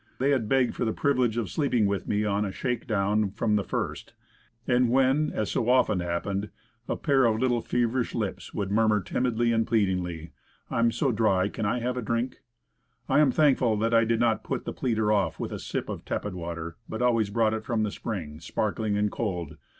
They 0.17 0.31
had 0.31 0.49
begged 0.49 0.73
for 0.75 0.83
the 0.83 0.93
privilege 0.93 1.37
of 1.37 1.47
sleeping 1.51 1.85
with 1.85 2.05
n8 2.05 2.07
Woodcraft. 2.07 2.21
me 2.21 2.25
on 2.25 2.45
a 2.45 2.51
shake 2.51 2.87
down 2.87 3.29
from 3.29 3.55
the 3.55 3.63
first; 3.63 4.13
and 4.67 4.89
when, 4.89 5.31
as 5.31 5.55
often 5.55 5.99
happened, 5.99 6.49
a 6.87 6.95
pair 6.97 7.25
of 7.25 7.39
little 7.39 7.61
feverish 7.61 8.15
lips 8.15 8.51
would 8.51 8.71
murmur 8.71 8.99
timidly 9.01 9.51
and 9.51 9.67
pleadingly, 9.67 10.31
"I'm 10.71 10.91
so 10.91 11.11
dry; 11.11 11.49
can 11.49 11.67
I 11.67 11.81
have 11.81 11.97
er 11.97 12.01
drink?" 12.01 12.41
I 13.07 13.19
am 13.19 13.29
thankful 13.29 13.77
that 13.77 13.93
I 13.93 14.03
did 14.03 14.19
not 14.19 14.43
put 14.43 14.65
the 14.65 14.73
pleader 14.73 15.11
off 15.11 15.39
with 15.39 15.51
a 15.51 15.59
sip 15.59 15.87
of 15.87 16.03
tepid 16.03 16.33
water, 16.33 16.77
but 16.89 17.03
always 17.03 17.29
brought 17.29 17.53
it 17.53 17.63
from 17.63 17.83
the 17.83 17.91
spring, 17.91 18.39
sparkling 18.39 18.97
and 18.97 19.11
cold. 19.11 19.55